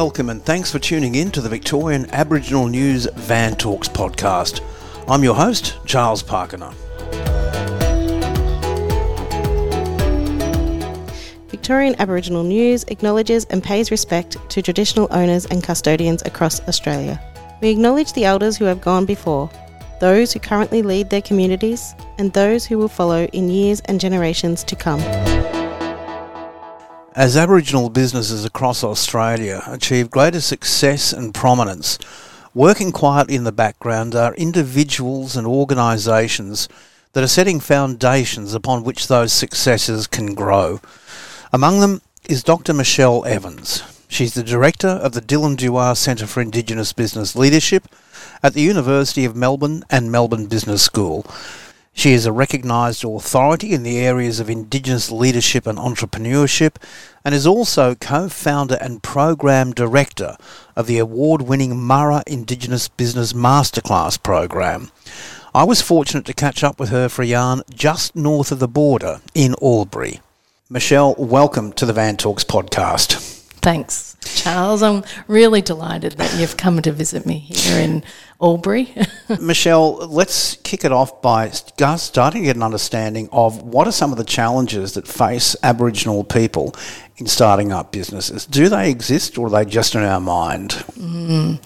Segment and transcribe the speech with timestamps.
[0.00, 4.62] welcome and thanks for tuning in to the Victorian Aboriginal News Van Talks podcast.
[5.06, 6.72] I'm your host, Charles Pakana.
[11.50, 17.20] Victorian Aboriginal News acknowledges and pays respect to traditional owners and custodians across Australia.
[17.60, 19.50] We acknowledge the elders who have gone before,
[20.00, 24.64] those who currently lead their communities, and those who will follow in years and generations
[24.64, 25.29] to come.
[27.20, 31.98] As Aboriginal businesses across Australia achieve greater success and prominence,
[32.54, 36.66] working quietly in the background are individuals and organisations
[37.12, 40.80] that are setting foundations upon which those successes can grow.
[41.52, 42.72] Among them is Dr.
[42.72, 43.82] Michelle Evans.
[44.08, 47.84] She's the director of the Dilin Duwa Centre for Indigenous Business Leadership
[48.42, 51.26] at the University of Melbourne and Melbourne Business School.
[51.92, 56.76] She is a recognised authority in the areas of Indigenous leadership and entrepreneurship
[57.24, 60.36] and is also co founder and program director
[60.76, 64.90] of the award winning Murra Indigenous Business Masterclass program.
[65.54, 68.68] I was fortunate to catch up with her for a yarn just north of the
[68.68, 70.20] border in Albury.
[70.70, 73.14] Michelle, welcome to the Van Talks podcast.
[73.60, 74.82] Thanks, Charles.
[74.82, 78.02] I'm really delighted that you've come to visit me here in
[78.40, 78.94] Albury.
[79.40, 84.12] Michelle, let's kick it off by starting to get an understanding of what are some
[84.12, 86.74] of the challenges that face Aboriginal people
[87.16, 88.46] in starting up businesses.
[88.46, 90.70] Do they exist or are they just in our mind?
[90.70, 91.60] Mm.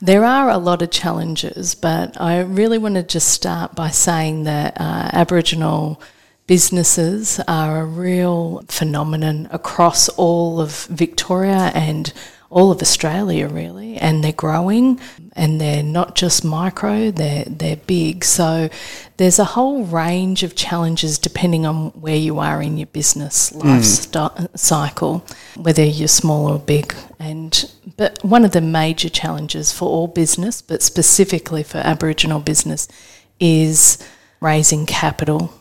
[0.00, 4.44] There are a lot of challenges, but I really want to just start by saying
[4.44, 6.00] that uh, Aboriginal
[6.46, 12.12] businesses are a real phenomenon across all of Victoria and
[12.50, 13.96] all of Australia really.
[13.96, 15.00] And they're growing
[15.32, 18.24] and they're not just micro they're they're big.
[18.24, 18.68] So
[19.16, 23.82] there's a whole range of challenges depending on where you are in your business life
[23.82, 24.58] mm.
[24.58, 26.94] cycle whether you're small or big.
[27.18, 32.86] And but one of the major challenges for all business but specifically for aboriginal business
[33.40, 33.98] is
[34.40, 35.52] raising capital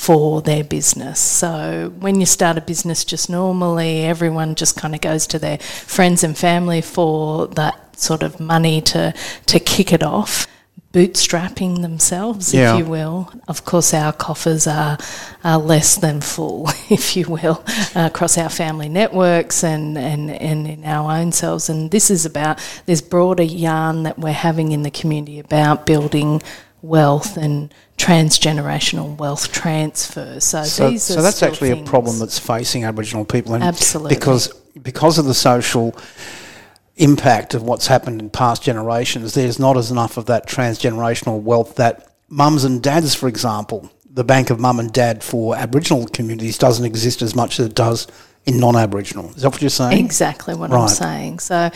[0.00, 1.20] for their business.
[1.20, 5.58] So when you start a business just normally, everyone just kind of goes to their
[5.58, 9.12] friends and family for that sort of money to,
[9.44, 10.46] to kick it off.
[10.94, 12.72] Bootstrapping themselves, yeah.
[12.72, 13.30] if you will.
[13.46, 14.96] Of course, our coffers are,
[15.44, 17.62] are less than full, if you will,
[17.94, 21.68] uh, across our family networks and, and, and in our own selves.
[21.68, 26.40] And this is about this broader yarn that we're having in the community about building
[26.82, 30.40] wealth and transgenerational wealth transfer.
[30.40, 31.86] So, so, so that's actually things.
[31.88, 34.48] a problem that's facing Aboriginal people, and absolutely because
[34.82, 35.94] because of the social
[36.96, 41.76] impact of what's happened in past generations, there's not as enough of that transgenerational wealth
[41.76, 46.58] that mums and dads, for example, the bank of mum and dad for Aboriginal communities
[46.58, 48.06] doesn't exist as much as it does
[48.44, 49.30] in non-Aboriginal.
[49.30, 50.04] Is that what you're saying?
[50.04, 50.82] Exactly what right.
[50.82, 51.38] I'm saying.
[51.38, 51.70] So,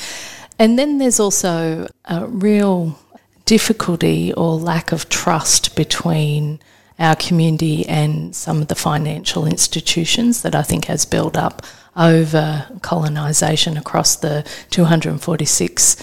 [0.59, 2.99] and then there's also a real
[3.45, 6.61] difficulty or lack of trust between
[6.99, 11.63] our community and some of the financial institutions that I think has built up
[11.97, 15.97] over colonisation across the 246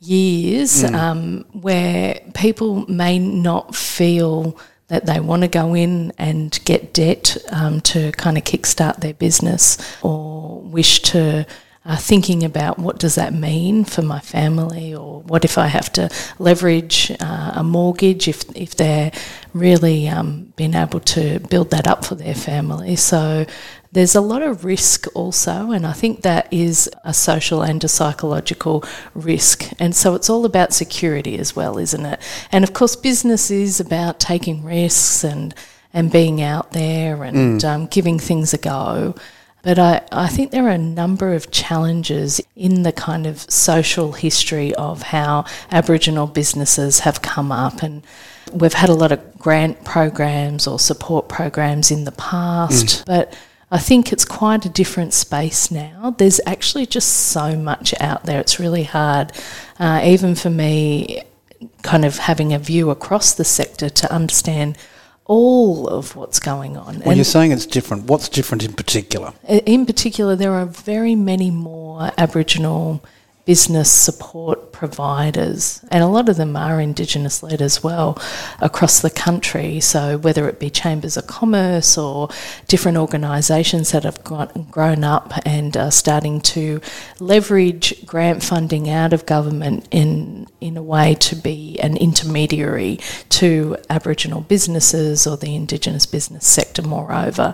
[0.00, 0.94] years, mm.
[0.94, 7.36] um, where people may not feel that they want to go in and get debt
[7.50, 11.46] um, to kind of kickstart their business or wish to
[11.88, 15.90] uh, thinking about what does that mean for my family, or what if I have
[15.94, 19.10] to leverage uh, a mortgage if if they're
[19.54, 22.94] really um, being able to build that up for their family.
[22.94, 23.46] So
[23.90, 27.88] there's a lot of risk also, and I think that is a social and a
[27.88, 28.84] psychological
[29.14, 29.70] risk.
[29.78, 32.20] And so it's all about security as well, isn't it?
[32.52, 35.54] And of course, business is about taking risks and
[35.94, 37.64] and being out there and mm.
[37.64, 39.14] um, giving things a go.
[39.62, 44.12] But I, I think there are a number of challenges in the kind of social
[44.12, 47.82] history of how Aboriginal businesses have come up.
[47.82, 48.02] And
[48.52, 53.06] we've had a lot of grant programs or support programs in the past, mm.
[53.06, 53.36] but
[53.70, 56.14] I think it's quite a different space now.
[56.16, 58.40] There's actually just so much out there.
[58.40, 59.32] It's really hard,
[59.78, 61.22] uh, even for me,
[61.82, 64.78] kind of having a view across the sector to understand
[65.28, 66.98] all of what's going on.
[67.00, 69.32] Well, and you're saying it's different, what's different in particular?
[69.46, 73.04] In particular, there are very many more Aboriginal
[73.44, 78.16] business support providers, and a lot of them are Indigenous led as well
[78.60, 79.80] across the country.
[79.80, 82.28] So, whether it be chambers of commerce or
[82.68, 86.80] different organisations that have grown up and are starting to
[87.18, 93.76] leverage grant funding out of government in, in a way to be an intermediary to
[93.90, 97.52] Aboriginal businesses or the Indigenous business sector, moreover.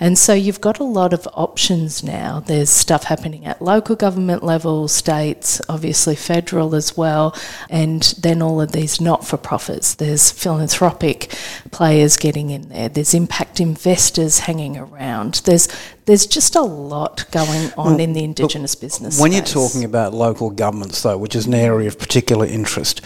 [0.00, 2.40] And so, you've got a lot of options now.
[2.40, 7.36] There's stuff happening at local government level, states, obviously federal as well,
[7.68, 9.94] and then all of these not for profits.
[9.94, 11.34] There's philanthropic
[11.70, 15.42] players getting in there, there's impact investors hanging around.
[15.44, 15.68] There's
[16.04, 19.20] there's just a lot going on well, in the Indigenous business.
[19.20, 19.54] When space.
[19.54, 23.00] you're talking about local governments, though, which is an area of particular interest,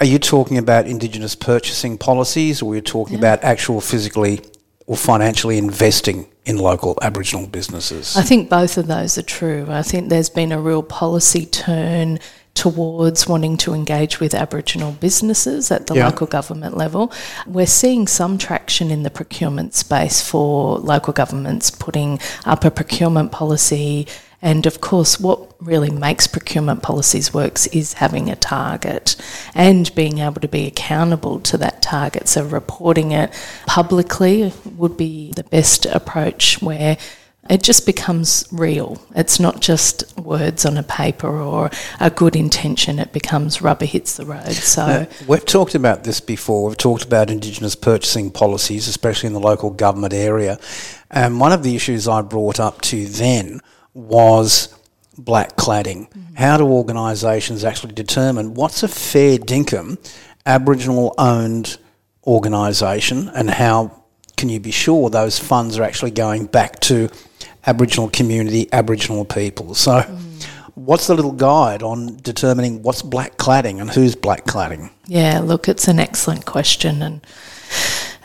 [0.00, 3.20] are you talking about Indigenous purchasing policies, or are you talking yeah.
[3.20, 4.40] about actual physically
[4.86, 8.16] or financially investing in local Aboriginal businesses?
[8.16, 9.66] I think both of those are true.
[9.68, 12.18] I think there's been a real policy turn
[12.56, 16.06] towards wanting to engage with Aboriginal businesses at the yeah.
[16.06, 17.12] local government level.
[17.46, 23.30] We're seeing some traction in the procurement space for local governments putting up a procurement
[23.30, 24.08] policy
[24.42, 29.16] and of course, what really makes procurement policies works is having a target
[29.54, 32.28] and being able to be accountable to that target.
[32.28, 33.32] So, reporting it
[33.66, 36.98] publicly would be the best approach where
[37.50, 39.00] it just becomes real.
[39.14, 41.70] It's not just words on a paper or
[42.00, 44.52] a good intention, it becomes rubber hits the road.
[44.52, 46.68] So now, we've talked about this before.
[46.68, 50.58] We've talked about indigenous purchasing policies, especially in the local government area.
[51.10, 53.60] And one of the issues I brought up to then
[53.94, 54.74] was
[55.16, 56.10] black cladding.
[56.10, 56.34] Mm-hmm.
[56.34, 59.98] How do organisations actually determine what's a fair dinkum
[60.46, 61.76] Aboriginal owned
[62.24, 64.04] organisation and how
[64.36, 67.08] can you be sure those funds are actually going back to
[67.66, 69.74] Aboriginal community, Aboriginal people?
[69.74, 70.44] So, mm.
[70.74, 74.90] what's the little guide on determining what's black cladding and who's black cladding?
[75.06, 77.26] Yeah, look, it's an excellent question and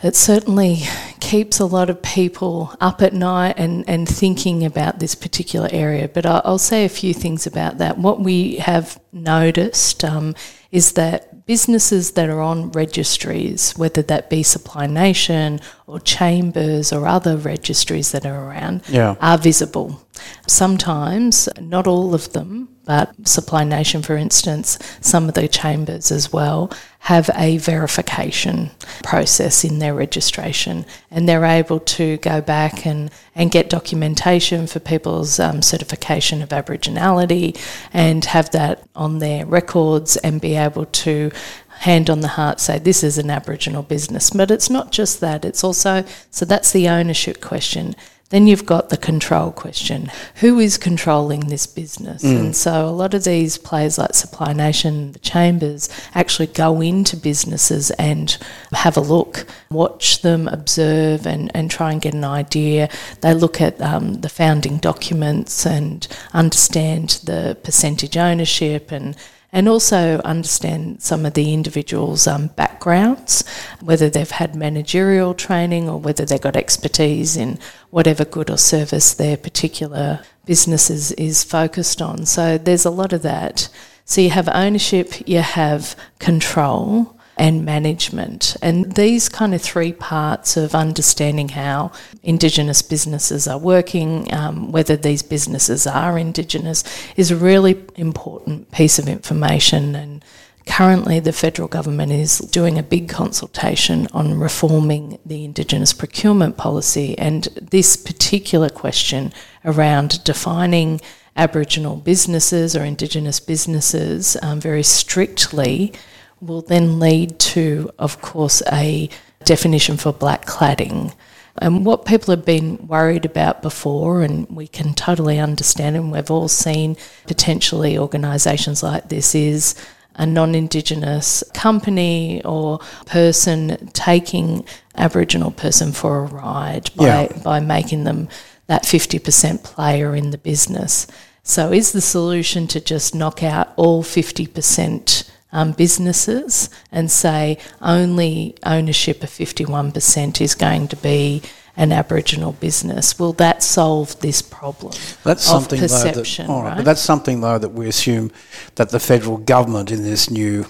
[0.02, 0.80] it certainly
[1.20, 6.08] keeps a lot of people up at night and, and thinking about this particular area.
[6.08, 7.98] But I'll, say a few things about that.
[7.98, 10.34] What we have noticed um,
[10.72, 17.06] is that businesses that are on registries, whether that be Supply Nation or Chambers or
[17.06, 19.16] other registries that are around, yeah.
[19.20, 20.06] are visible.
[20.46, 26.32] Sometimes, not all of them, but Supply Nation, for instance, some of the chambers as
[26.32, 26.70] well,
[27.00, 28.70] have a verification
[29.02, 34.78] process in their registration and they're able to go back and, and get documentation for
[34.78, 37.58] people's um, certification of Aboriginality
[37.92, 41.32] and have that on their records and be able to
[41.80, 44.30] hand on the heart say this is an Aboriginal business.
[44.30, 47.96] But it's not just that, it's also, so that's the ownership question.
[48.32, 50.10] Then you've got the control question.
[50.36, 52.24] Who is controlling this business?
[52.24, 52.40] Mm.
[52.40, 57.14] And so a lot of these players like Supply Nation, the chambers, actually go into
[57.14, 58.38] businesses and
[58.72, 62.88] have a look, watch them, observe, and, and try and get an idea.
[63.20, 69.14] They look at um, the founding documents and understand the percentage ownership and
[69.52, 73.44] and also understand some of the individuals' um, backgrounds,
[73.80, 77.58] whether they've had managerial training or whether they've got expertise in
[77.90, 82.24] whatever good or service their particular business is, is focused on.
[82.24, 83.68] So there's a lot of that.
[84.06, 88.56] So you have ownership, you have control, and management.
[88.60, 91.92] And these kind of three parts of understanding how
[92.22, 96.84] Indigenous businesses are working, um, whether these businesses are Indigenous,
[97.16, 99.94] is a really important piece of information.
[99.94, 100.24] And
[100.66, 107.16] currently, the federal government is doing a big consultation on reforming the Indigenous procurement policy.
[107.18, 109.32] And this particular question
[109.64, 111.00] around defining
[111.34, 115.94] Aboriginal businesses or Indigenous businesses um, very strictly
[116.42, 119.08] will then lead to, of course, a
[119.44, 121.14] definition for black cladding.
[121.58, 126.30] And what people have been worried about before, and we can totally understand, and we've
[126.30, 126.96] all seen
[127.26, 129.74] potentially organisations like this, is
[130.14, 134.64] a non Indigenous company or person taking
[134.96, 137.42] Aboriginal person for a ride by, yeah.
[137.42, 138.28] by making them
[138.66, 141.06] that 50% player in the business.
[141.42, 148.56] So, is the solution to just knock out all 50% um, businesses and say only
[148.64, 151.42] ownership of 51% is going to be
[151.76, 153.18] an Aboriginal business.
[153.18, 154.92] Will that solve this problem?
[155.24, 156.76] That's something perception, though that, right?
[156.76, 158.30] But that's something though that we assume
[158.74, 160.66] that the federal government in this new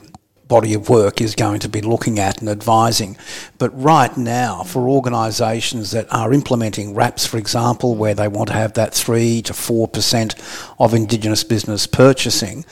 [0.52, 3.16] body of work is going to be looking at and advising.
[3.56, 8.54] But right now, for organisations that are implementing RAPs, for example, where they want to
[8.54, 12.66] have that 3 to 4% of Indigenous business purchasing,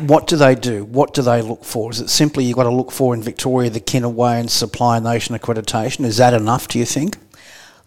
[0.00, 0.84] What do they do?
[0.84, 1.90] What do they look for?
[1.90, 5.36] Is it simply you've got to look for in Victoria the Kinaway and Supply Nation
[5.36, 6.04] accreditation?
[6.04, 7.18] Is that enough, do you think?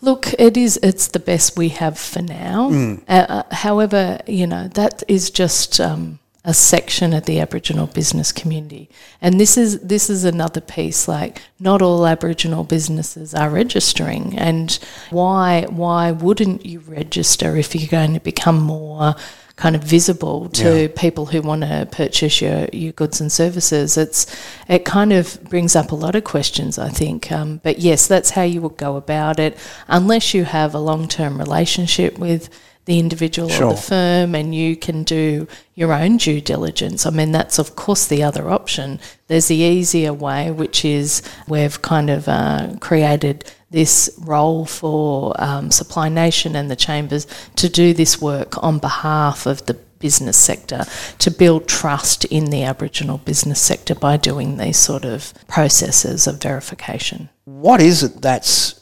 [0.01, 0.79] Look, it is.
[0.81, 2.71] It's the best we have for now.
[2.71, 3.03] Mm.
[3.07, 8.31] Uh, uh, however, you know that is just um, a section of the Aboriginal business
[8.31, 8.89] community,
[9.21, 11.07] and this is this is another piece.
[11.07, 14.79] Like, not all Aboriginal businesses are registering, and
[15.11, 19.15] why why wouldn't you register if you're going to become more
[19.57, 20.87] kind of visible to Yeah.
[20.95, 23.95] people who want to purchase your, your goods and services.
[23.95, 24.25] It's
[24.67, 27.31] it kind of brings up a lot of questions, I think.
[27.31, 29.55] Um, but yes, that's how you would go about it,
[29.87, 32.49] unless you have a long term relationship with
[32.85, 33.67] the individual Sure.
[33.67, 37.05] or the firm, and you can do your own due diligence.
[37.05, 38.99] I mean, that's of course the other option.
[39.27, 45.71] There's the easier way, which is we've kind of uh, created this role for um,
[45.71, 50.83] Supply Nation and the chambers to do this work on behalf of the business sector
[51.19, 56.41] to build trust in the Aboriginal business sector by doing these sort of processes of
[56.41, 57.29] verification.
[57.45, 58.80] What is it that's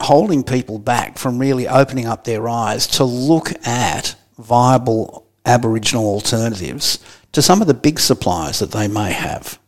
[0.00, 6.98] holding people back from really opening up their eyes to look at viable Aboriginal alternatives
[7.32, 9.58] to some of the big suppliers that they may have?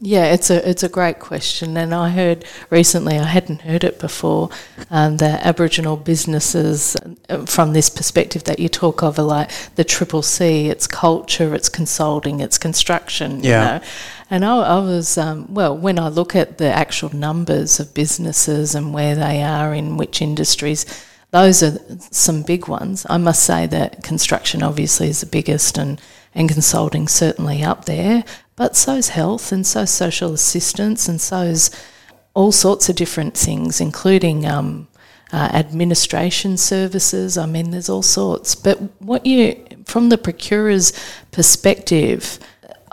[0.00, 3.98] Yeah, it's a it's a great question, and I heard recently I hadn't heard it
[3.98, 4.50] before.
[4.90, 6.98] Um, the Aboriginal businesses,
[7.30, 10.68] uh, from this perspective that you talk of, are like the triple C.
[10.68, 13.42] It's culture, it's consulting, it's construction.
[13.42, 13.74] Yeah.
[13.74, 13.86] You know?
[14.32, 18.74] And I, I was um, well when I look at the actual numbers of businesses
[18.74, 20.86] and where they are in which industries.
[21.32, 21.78] Those are
[22.10, 23.04] some big ones.
[23.10, 26.00] I must say that construction obviously is the biggest, and,
[26.34, 28.24] and consulting certainly up there.
[28.56, 31.70] But so's health, and so's social assistance, and so's
[32.32, 34.88] all sorts of different things, including um,
[35.30, 37.36] uh, administration services.
[37.36, 38.54] I mean, there's all sorts.
[38.54, 40.92] But what you, from the procurer's
[41.32, 42.38] perspective,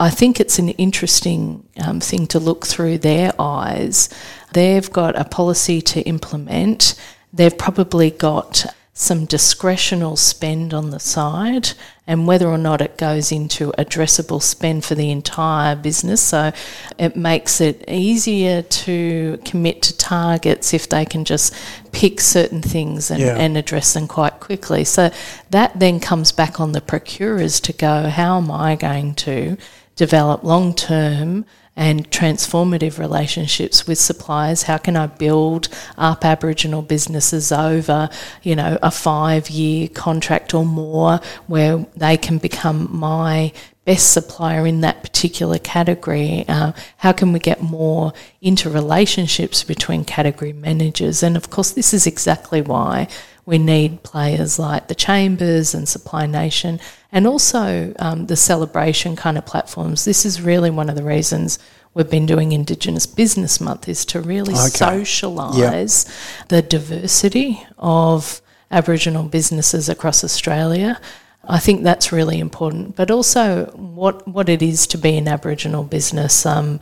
[0.01, 4.09] I think it's an interesting um, thing to look through their eyes.
[4.53, 6.95] They've got a policy to implement.
[7.33, 11.71] They've probably got some discretional spend on the side,
[12.05, 16.21] and whether or not it goes into addressable spend for the entire business.
[16.21, 16.51] So
[16.97, 21.53] it makes it easier to commit to targets if they can just
[21.93, 23.35] pick certain things and, Yeah.
[23.37, 24.83] and address them quite quickly.
[24.83, 25.11] So
[25.51, 29.55] that then comes back on the procurers to go, how am I going to
[29.99, 34.63] develop long term and transformative relationships with suppliers?
[34.63, 38.09] How can I build up Aboriginal businesses over,
[38.41, 43.51] you know, a five year contract or more where they can become my
[43.83, 46.45] best supplier in that particular category?
[46.47, 51.21] Uh, how can we get more interrelationships between category managers?
[51.23, 53.09] And of course, this is exactly why
[53.49, 56.79] we need players like the Chambers and Supply Nation
[57.11, 60.05] and also um, the celebration kind of platforms.
[60.05, 61.57] This is really one of the reasons
[61.95, 64.85] we've been doing Indigenous Business Month is to really Okay.
[64.85, 66.05] socialise
[66.49, 68.39] the diversity of
[68.69, 71.01] Aboriginal businesses across Australia.
[71.43, 75.83] I think that's really important, but also what what it is to be an Aboriginal
[75.83, 76.79] business, um,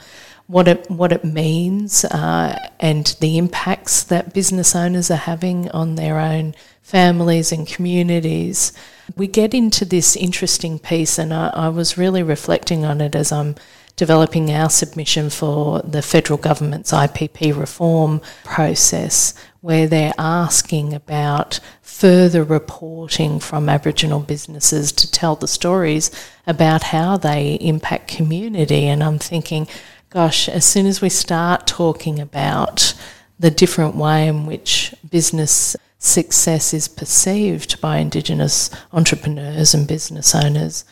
[0.48, 5.96] what it what it means, uh, and the impacts that business owners are having on
[5.96, 8.72] their own families and communities.
[9.16, 13.32] We get into this interesting piece, and I, I was really reflecting on it as
[13.32, 13.56] I'm
[13.98, 22.44] developing our submission for the federal government's IPP reform process, where they're asking about further
[22.44, 26.12] reporting from Aboriginal businesses to tell the stories
[26.46, 28.86] about how they impact community.
[28.86, 29.68] And I'm thinking,
[30.10, 32.94] gosh, as soon as we start talking about
[33.40, 40.86] the different way in which business success is perceived by Indigenous entrepreneurs and business owners,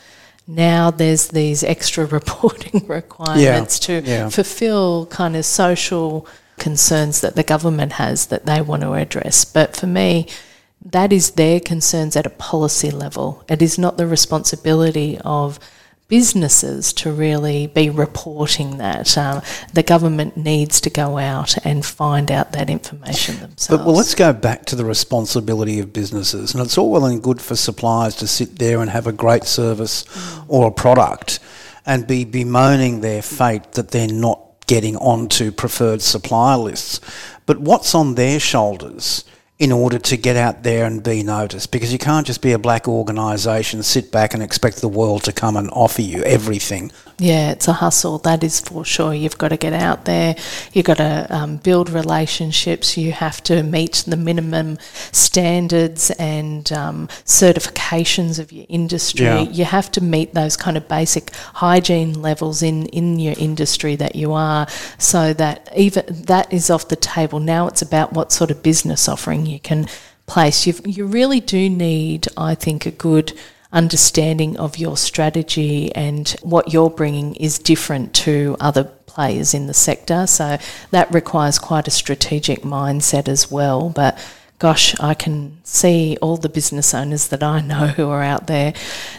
[0.47, 4.29] now there's these extra reporting requirements to yeah.
[4.29, 9.43] fulfill kind of social concerns that the government has that they want to address.
[9.43, 10.27] But for me,
[10.83, 13.43] that is their concerns at a policy level.
[13.49, 15.59] It is not the responsibility of
[16.07, 19.17] businesses to really be reporting that.
[19.17, 19.41] Um,
[19.73, 23.67] the government needs to go out and find out that information themselves.
[23.67, 26.53] But well, let's go back to the responsibility of businesses.
[26.53, 29.45] And it's all well and good for suppliers to sit there and have a great
[29.45, 30.05] service
[30.47, 31.39] or a product
[31.85, 36.99] and be bemoaning their fate that they're not getting onto preferred supplier lists.
[37.45, 39.23] But what's on their shoulders
[39.57, 42.59] in order to get out there and be noticed because you can't just be a
[42.59, 46.91] black organisation, sit back and expect the world to come and offer you everything.
[47.17, 49.13] Yeah, it's a hustle, that is for sure.
[49.13, 50.35] You've got to get out there,
[50.73, 54.77] you've got to um, build relationships, you have to meet the minimum
[55.13, 59.25] standards and um, certifications of your industry.
[59.25, 59.39] Yeah.
[59.43, 64.15] You have to meet those kind of basic hygiene levels in, in your industry that
[64.15, 67.39] you are so that even that is off the table.
[67.39, 69.87] Now it's about what sort of business offering you can
[70.25, 70.65] place.
[70.65, 73.33] You've, you really do need, I think, a good
[73.71, 79.73] understanding of your strategy and what you're bringing is different to other players in the
[79.73, 80.25] sector.
[80.27, 80.57] So
[80.91, 83.89] that requires quite a strategic mindset as well.
[83.89, 84.17] But
[84.59, 88.73] gosh, I can see all the business owners that I know who are out there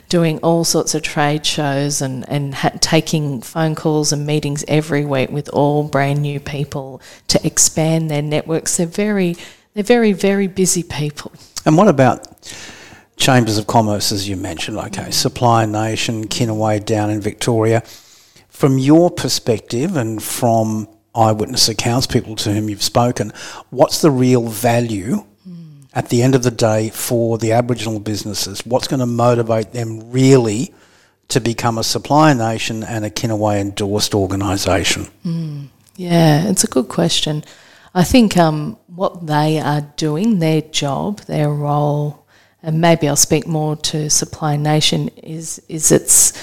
[0.09, 5.05] doing all sorts of trade shows and, and ha- taking phone calls and meetings every
[5.05, 8.79] week with all brand new people to expand their networks.
[8.79, 9.37] They're very,
[9.77, 11.31] they're very, very busy people.
[11.67, 12.27] And what about
[13.19, 14.79] chambers of commerce, as you mentioned?
[14.79, 17.83] Okay, Supply Nation, Kinaway down in Victoria.
[18.49, 23.35] From your perspective and from eyewitness accounts, people to whom you've spoken,
[23.69, 25.27] what's the real value
[25.93, 28.65] at the end of the day for the Aboriginal businesses?
[28.65, 30.73] What's going to motivate them really
[31.29, 35.05] to become a Supply Nation and a Kinaway endorsed organisation?
[35.23, 35.65] Hmm.
[35.97, 37.45] Yeah, it's a good question.
[37.97, 42.27] I think um, what they are doing, their job, their role,
[42.63, 46.35] and maybe I'll speak more to Supply Nation, is is it's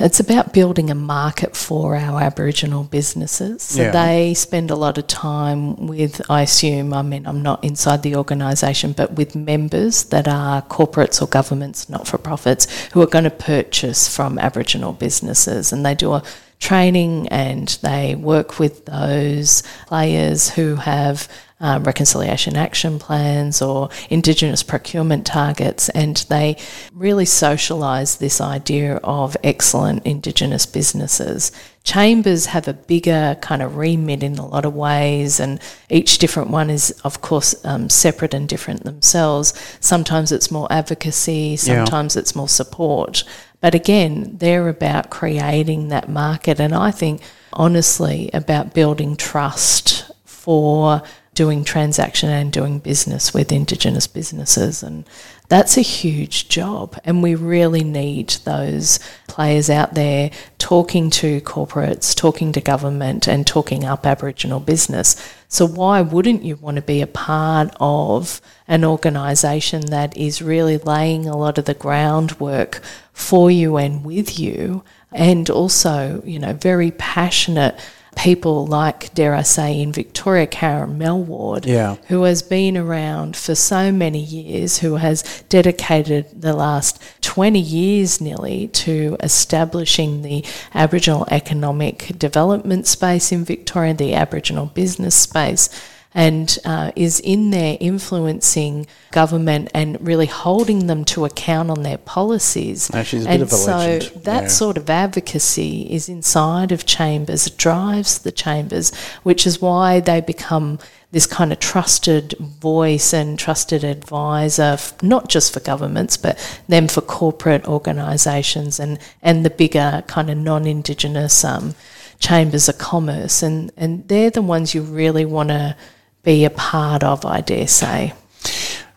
[0.00, 3.62] it's about building a market for our Aboriginal businesses.
[3.62, 3.90] So Yeah.
[3.90, 8.16] they spend a lot of time with, I assume, I mean, I'm not inside the
[8.16, 13.24] organisation, but with members that are corporates or governments, not for profits, who are going
[13.24, 15.72] to purchase from Aboriginal businesses.
[15.72, 16.22] And they do a
[16.62, 21.28] training and they work with those players who have
[21.60, 26.56] uh, reconciliation action plans or Indigenous procurement targets, and they
[26.92, 31.52] really socialise this idea of excellent Indigenous businesses.
[31.84, 36.50] Chambers have a bigger kind of remit in a lot of ways, and each different
[36.50, 39.52] one is, of course, um, separate and different themselves.
[39.80, 43.24] Sometimes it's more advocacy, sometimes it's more support.
[43.62, 51.02] But again, they're about creating that market, and I think honestly about building trust for
[51.42, 54.80] doing transaction and doing business with Indigenous businesses.
[54.80, 55.04] And
[55.48, 56.96] that's a huge job.
[57.04, 63.44] And we really need those players out there talking to corporates, talking to government, and
[63.44, 65.16] talking up Aboriginal business.
[65.48, 70.78] So, why wouldn't you want to be a part of an organisation that is really
[70.78, 72.80] laying a lot of the groundwork
[73.12, 74.84] for you and with you?
[75.10, 77.74] And also, you know, very passionate
[78.16, 81.96] people like, dare I say, in Victoria, Karen Milward, Yeah.
[82.08, 88.20] who has been around for so many years, who has dedicated the last 20 years
[88.20, 90.44] nearly to establishing the
[90.74, 95.68] Aboriginal economic development space in Victoria, the Aboriginal business space.
[96.14, 101.96] And uh, is in there influencing government and really holding them to account on their
[101.96, 102.92] policies.
[102.92, 104.24] No, she's a bit and of a so legend.
[104.24, 104.48] that Yeah.
[104.48, 110.78] sort of advocacy is inside of chambers, drives the chambers, which is why they become
[111.12, 116.88] this kind of trusted voice and trusted advisor, f- not just for governments, but then
[116.88, 121.74] for corporate organisations and, and the bigger kind of non Indigenous um,
[122.18, 123.42] chambers of commerce.
[123.42, 125.76] And, and they're the ones you really want to
[126.22, 128.14] be a part of, I dare say.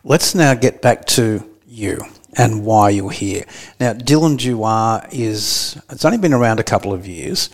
[0.03, 1.99] Let's now get back to you
[2.37, 3.45] and why you're here.
[3.79, 7.49] Now, Dilin Duwa is, it's only been around a couple of years.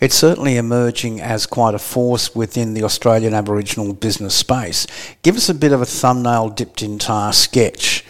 [0.00, 4.86] It's certainly emerging as quite a force within the Australian Aboriginal business space.
[5.22, 8.04] Give us a bit of a thumbnail dipped in tar sketch.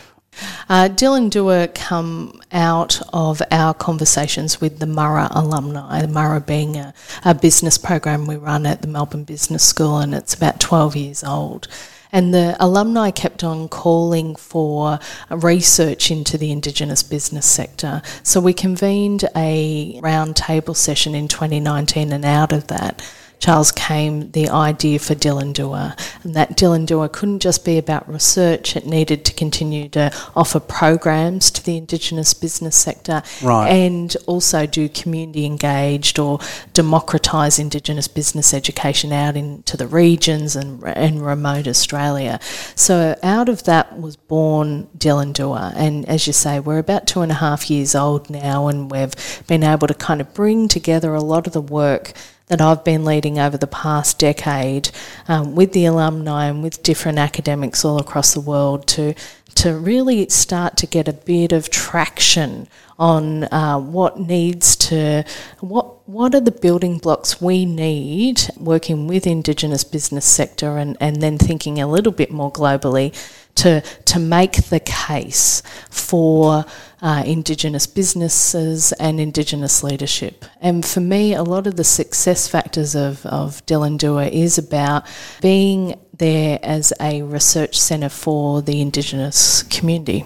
[0.68, 6.76] Uh, Dilin Duwa come out of our conversations with the Murra alumni, the Murra being
[6.76, 10.96] a, a business program we run at the Melbourne Business School, and it's about 12
[10.96, 11.68] years old.
[12.14, 14.98] And the alumni kept on calling for
[15.30, 18.02] research into the Indigenous business sector.
[18.22, 23.02] So we convened a roundtable session in 2019, and out of that,
[23.42, 28.08] Charles came the idea for Dilin Duwa, and that Dilin Duwa couldn't just be about
[28.08, 33.68] research, it needed to continue to offer programs to the Indigenous business sector Right.
[33.68, 36.38] and also do community engaged or
[36.72, 42.38] democratise Indigenous business education out into the regions and, and remote Australia.
[42.76, 47.22] So out of that was born Dilin Duwa, and as you say, we're about two
[47.22, 49.14] and a half years old now, and we've
[49.48, 52.12] been able to kind of bring together a lot of the work
[52.52, 54.90] that I've been leading over the past decade
[55.26, 59.14] um, with the alumni and with different academics all across the world to
[59.56, 65.24] to really start to get a bit of traction on uh, what needs to
[65.60, 71.22] what what are the building blocks we need working with indigenous business sector and, and
[71.22, 73.12] then thinking a little bit more globally
[73.54, 76.64] to to make the case for
[77.02, 80.44] uh, Indigenous businesses and Indigenous leadership.
[80.60, 85.04] And for me, a lot of the success factors of, of Dilin Duwa is about
[85.40, 89.36] being there as a research centre for the Indigenous
[89.70, 90.24] community.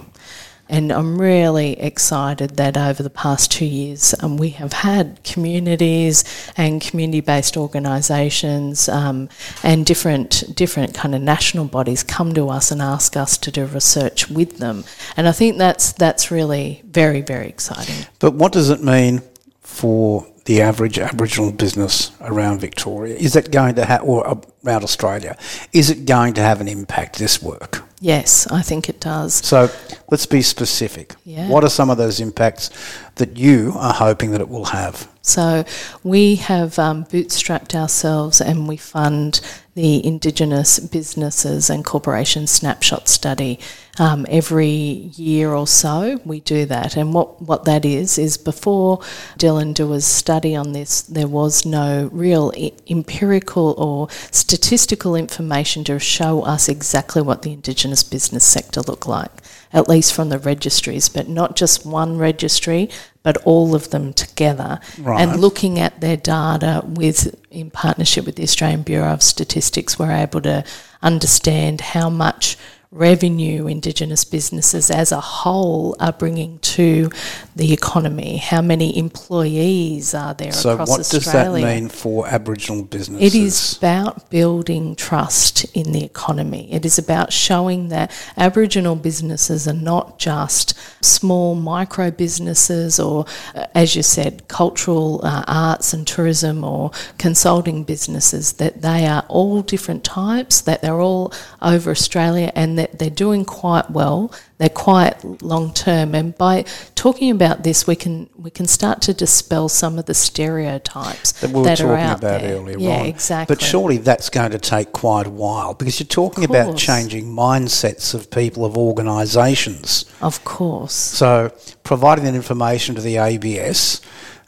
[0.69, 6.25] And I'm really excited that over the past two years um, we have had communities
[6.57, 9.29] and community-based organisations um,
[9.63, 13.65] and different different kind of national bodies come to us and ask us to do
[13.67, 14.83] research with them.
[15.17, 18.07] And I think that's that's really very very exciting.
[18.19, 19.23] But what does it mean
[19.61, 23.17] for the average Aboriginal business around Victoria?
[23.17, 25.37] Is it going to have, or around Australia,
[25.73, 27.85] is it going to have an impact, this work?
[28.01, 29.35] Yes, I think it does.
[29.35, 29.71] So
[30.11, 31.15] let's be specific.
[31.25, 31.49] Yeah.
[31.49, 32.71] What are some of those impacts
[33.15, 35.09] that you are hoping that it will have?
[35.23, 35.65] So
[36.05, 39.41] we have um, bootstrapped ourselves and we fund
[39.77, 43.61] the Indigenous Businesses and Corporations Snapshot Study.
[43.99, 46.97] Um, every year or so, we do that.
[46.97, 49.01] And what, what that is, is before
[49.39, 55.99] Dilin Duwa's study on this, there was no real I- empirical or statistical information to
[55.99, 59.43] show us exactly what the Indigenous business sector looked like,
[59.75, 62.89] at least from the registries, but not just one registry,
[63.27, 65.21] but all of them together Right.
[65.21, 70.13] and looking at their data with in partnership with the Australian Bureau of Statistics we're
[70.13, 70.63] able to
[71.03, 72.57] understand how much
[72.93, 77.11] revenue indigenous businesses as a whole are bringing to
[77.57, 81.23] the economy how many employees are there So across Australia?
[81.23, 83.35] So, what does that mean for Aboriginal businesses?
[83.35, 86.73] it is about building trust in the economy.
[86.73, 93.67] It is about showing that Aboriginal businesses are not just small micro businesses or, uh,
[93.75, 99.63] as you said, cultural uh, arts and tourism or consulting businesses, that they are all
[99.63, 104.33] different types, that they're all over Australia and that they're doing quite well.
[104.59, 109.15] They're quite long term, and by talking about this, we can we can start to
[109.15, 112.57] dispel some of the stereotypes that we were that talking are out about there.
[112.57, 113.07] earlier yeah, on.
[113.07, 113.55] exactly.
[113.55, 118.15] But surely that's going to take quite a while because you're talking about changing mindsets
[118.15, 120.05] of people, of organisations.
[120.23, 121.53] of course, So
[121.85, 124.01] providing that information to the ABS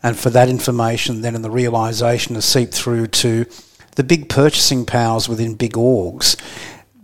[0.03, 3.47] and for that information then and the realisation to seep through to
[3.97, 6.37] the big purchasing powers within big orgs,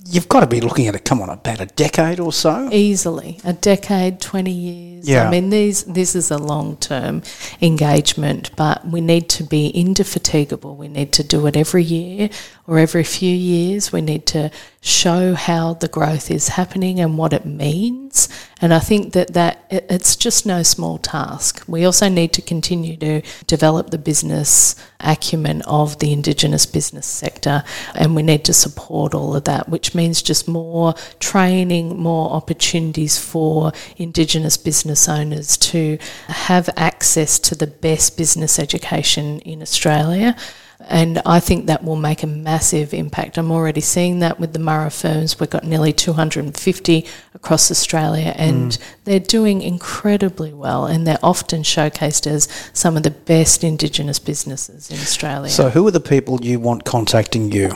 [0.07, 2.69] you've got to be looking at it, come on, about a decade or so.
[2.73, 5.09] easily a decade, twenty years.
[5.09, 5.27] Yeah.
[5.27, 7.23] I mean, these this is a long term
[7.61, 10.77] engagement, but we need to be indefatigable.
[10.77, 12.31] We need to do it every year
[12.67, 13.93] or every few years.
[13.93, 14.51] We need to
[14.85, 18.29] show how the growth is happening and what it means.
[18.61, 21.65] And I think that that it, it's just no small task.
[21.67, 27.65] We also need to continue to develop the business acumen of the Indigenous business sector,
[27.95, 33.19] and we need to support all of that, which means just more training, more opportunities
[33.19, 35.97] for Indigenous business owners to
[36.29, 40.37] have access to the best business education in Australia.
[40.81, 43.39] And I think that will make a massive impact.
[43.39, 45.41] I'm already seeing that with the Murra firms.
[45.41, 48.83] We've got nearly 250 across Australia, and mm.
[49.05, 50.87] they're doing incredibly well.
[50.87, 55.51] And they're often showcased as some of the best Indigenous businesses in Australia.
[55.51, 57.73] So who are the people you want contacting you?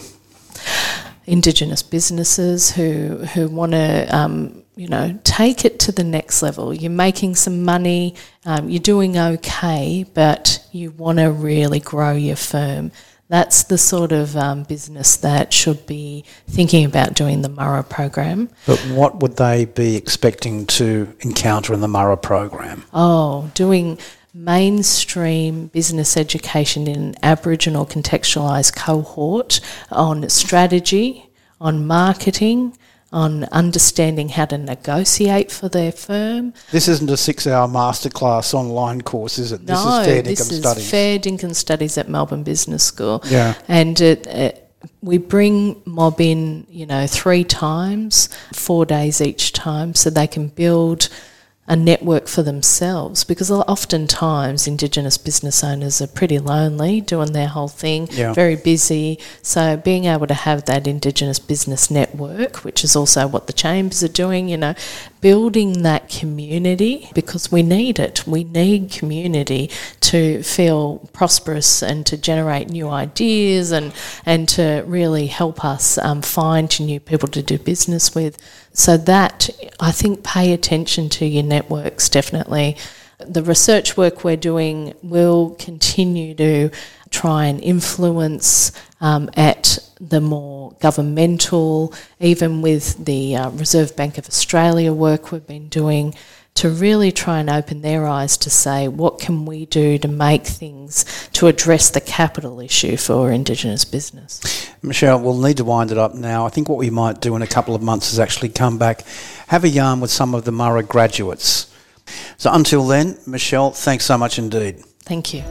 [1.29, 6.73] Indigenous businesses who who want to um, you know take it to the next level.
[6.73, 8.15] You're making some money,
[8.47, 12.93] um, you're doing okay, but you want to really grow your firm.
[13.29, 18.49] That's the sort of um, business that should be thinking about doing the Murra program.
[18.67, 22.85] But what would they be expecting to encounter in the Murra program?
[22.95, 23.99] Oh, doing
[24.39, 31.29] mainstream business education in an Aboriginal contextualised cohort on strategy,
[31.61, 32.77] on marketing,
[33.11, 36.53] on understanding how to negotiate for their firm.
[36.71, 39.67] This isn't a six-hour masterclass online course, is it?
[39.67, 40.91] This no, is fair this income is studies.
[40.91, 43.23] fair income studies at Melbourne Business School.
[43.27, 43.55] Yeah.
[43.67, 44.71] and it, it,
[45.01, 50.49] we bring mob in, you know, three times, four days each time, so they can
[50.49, 51.09] build
[51.69, 57.69] a network for themselves because oftentimes Indigenous business owners are pretty lonely doing their whole
[57.69, 58.33] thing, Yeah.
[58.33, 59.19] very busy.
[59.43, 64.03] So being able to have that Indigenous business network, which is also what the chambers
[64.03, 64.75] are doing, you know,
[65.21, 68.27] building that community because we need it.
[68.27, 73.93] We need community to feel prosperous and to generate new ideas and,
[74.25, 78.39] and to really help us um, find new people to do business with.
[78.73, 79.51] So, that
[79.81, 82.77] I think pay attention to your networks definitely.
[83.19, 86.71] The research work we're doing will continue to
[87.11, 94.29] try and influence um, at the more governmental, even with the uh, Reserve Bank of
[94.29, 96.15] Australia work we've been doing,
[96.59, 100.45] to really try and open their eyes to say what can we do to make
[100.45, 104.69] things to address the capital issue for Indigenous business.
[104.83, 106.47] Michelle, we'll need to wind it up now.
[106.47, 109.03] I think what we might do in a couple of months is actually come back,
[109.47, 111.73] have a yarn with some of the Murra graduates.
[112.39, 114.83] So until then, Michelle, thanks so much indeed.
[115.03, 115.43] Thank you.